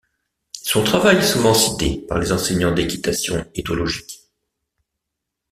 [0.63, 4.21] Son travail est souvent cité par les enseignants d'équitation éthologique.